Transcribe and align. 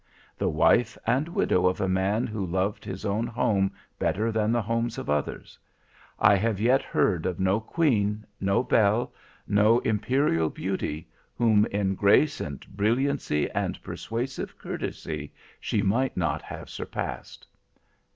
The 0.35 0.49
wife 0.49 0.97
and 1.05 1.27
widow 1.27 1.67
of 1.67 1.79
a 1.79 1.87
man 1.87 2.25
who 2.25 2.43
loved 2.43 2.83
his 2.83 3.05
own 3.05 3.27
home 3.27 3.71
better 3.99 4.31
than 4.31 4.51
the 4.51 4.63
homes 4.63 4.97
of 4.97 5.11
others, 5.11 5.59
I 6.17 6.35
have 6.37 6.59
yet 6.59 6.81
heard 6.81 7.27
of 7.27 7.39
no 7.39 7.59
queen, 7.59 8.25
no 8.39 8.63
belle, 8.63 9.13
no 9.47 9.77
imperial 9.81 10.49
beauty, 10.49 11.07
whom 11.35 11.67
in 11.67 11.93
grace, 11.93 12.41
and 12.41 12.65
brilliancy, 12.75 13.47
and 13.51 13.79
persuasive 13.83 14.57
courtesy, 14.57 15.33
she 15.59 15.83
might 15.83 16.17
not 16.17 16.41
have 16.41 16.67
surpassed. 16.67 17.45